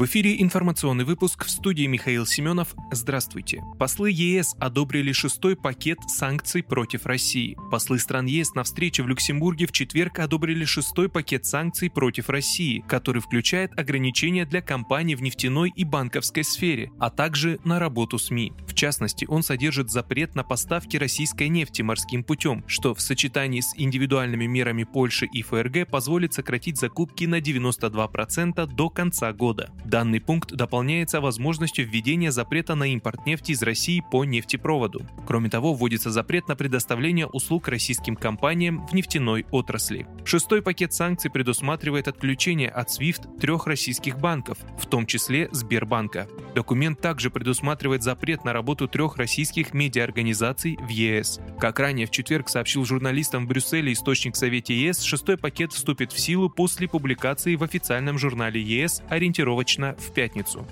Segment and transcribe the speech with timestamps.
[0.00, 2.74] В эфире информационный выпуск в студии Михаил Семенов.
[2.90, 3.62] Здравствуйте.
[3.78, 7.54] Послы ЕС одобрили шестой пакет санкций против России.
[7.70, 12.82] Послы стран ЕС на встрече в Люксембурге в четверг одобрили шестой пакет санкций против России,
[12.88, 18.54] который включает ограничения для компаний в нефтяной и банковской сфере, а также на работу СМИ.
[18.66, 23.74] В частности, он содержит запрет на поставки российской нефти морским путем, что в сочетании с
[23.76, 29.70] индивидуальными мерами Польши и ФРГ позволит сократить закупки на 92% до конца года.
[29.90, 35.02] Данный пункт дополняется возможностью введения запрета на импорт нефти из России по нефтепроводу.
[35.26, 40.06] Кроме того, вводится запрет на предоставление услуг российским компаниям в нефтяной отрасли.
[40.24, 46.28] Шестой пакет санкций предусматривает отключение от SWIFT трех российских банков, в том числе Сбербанка.
[46.54, 51.40] Документ также предусматривает запрет на работу трех российских медиаорганизаций в ЕС.
[51.58, 56.20] Как ранее в четверг сообщил журналистам в Брюсселе источник Совете ЕС, шестой пакет вступит в
[56.20, 60.66] силу после публикации в официальном журнале ЕС ориентировочно в пятницу.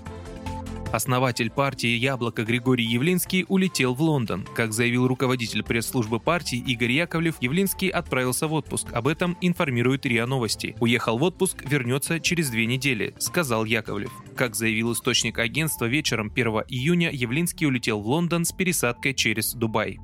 [0.91, 4.49] Основатель партии «Яблоко» Григорий Явлинский улетел в Лондон.
[4.55, 8.89] Как заявил руководитель пресс-службы партии Игорь Яковлев, Явлинский отправился в отпуск.
[8.95, 10.75] Об этом информирует РИА Новости.
[10.81, 14.13] Уехал в отпуск, вернется через две недели, сказал Яковлев.
[14.35, 19.99] Как заявил источник агентства, вечером 1 июня Явлинский улетел в Лондон с пересадкой через Дубай.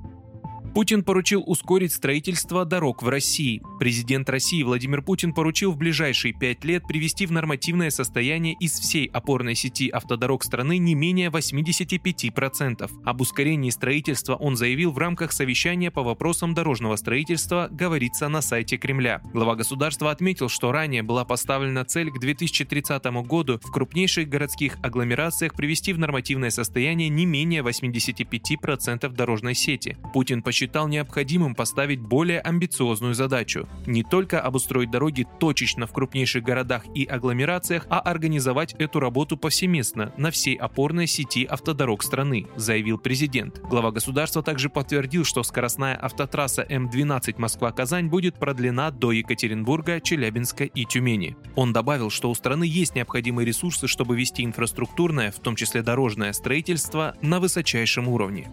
[0.74, 3.62] Путин поручил ускорить строительство дорог в России.
[3.78, 9.06] Президент России Владимир Путин поручил в ближайшие пять лет привести в нормативное состояние из всей
[9.06, 12.90] опорной сети автодорог страны не менее 85%.
[13.04, 18.76] Об ускорении строительства он заявил в рамках совещания по вопросам дорожного строительства, говорится на сайте
[18.76, 19.22] Кремля.
[19.32, 25.54] Глава государства отметил, что ранее была поставлена цель к 2030 году в крупнейших городских агломерациях
[25.54, 29.96] привести в нормативное состояние не менее 85% дорожной сети.
[30.12, 36.42] Путин посчитал, посчитал необходимым поставить более амбициозную задачу– не только обустроить дороги точечно в крупнейших
[36.42, 42.96] городах и агломерациях, а организовать эту работу повсеместно на всей опорной сети автодорог страны, заявил
[42.96, 43.60] президент.
[43.60, 50.86] Глава государства также подтвердил, что скоростная автотрасса М12 Москва-Казань будет продлена до Екатеринбурга, Челябинска и
[50.86, 51.36] Тюмени.
[51.56, 56.32] Он добавил, что у страны есть необходимые ресурсы, чтобы вести инфраструктурное, в том числе дорожное
[56.32, 58.48] строительство, на высочайшем уровне.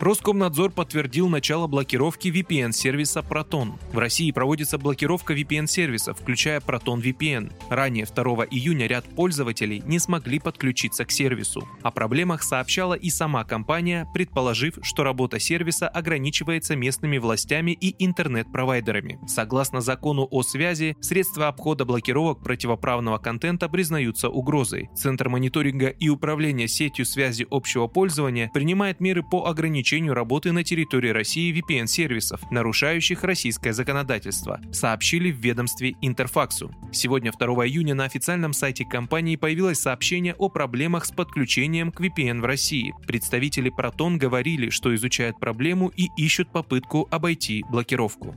[0.00, 3.72] Роскомнадзор подтвердил начало блокировки VPN-сервиса Proton.
[3.92, 7.52] В России проводится блокировка VPN-сервисов, включая Proton VPN.
[7.68, 11.68] Ранее 2 июня ряд пользователей не смогли подключиться к сервису.
[11.82, 19.18] О проблемах сообщала и сама компания, предположив, что работа сервиса ограничивается местными властями и интернет-провайдерами.
[19.28, 24.88] Согласно закону о связи, средства обхода блокировок противоправного контента признаются угрозой.
[24.96, 30.62] Центр мониторинга и управления сетью связи общего пользования принимает меры по ограничению ограничению работы на
[30.62, 36.70] территории России VPN-сервисов, нарушающих российское законодательство, сообщили в ведомстве Интерфаксу.
[36.92, 42.40] Сегодня, 2 июня, на официальном сайте компании появилось сообщение о проблемах с подключением к VPN
[42.40, 42.94] в России.
[43.06, 48.36] Представители Proton говорили, что изучают проблему и ищут попытку обойти блокировку.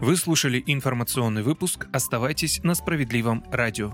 [0.00, 1.88] Вы слушали информационный выпуск.
[1.92, 3.92] Оставайтесь на справедливом радио.